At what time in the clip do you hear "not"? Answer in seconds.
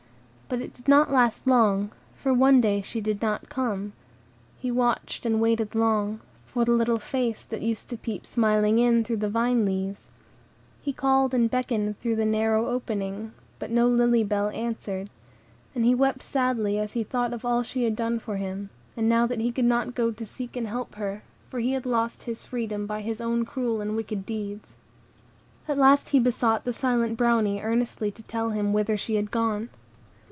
0.89-1.13, 3.21-3.47, 19.63-19.95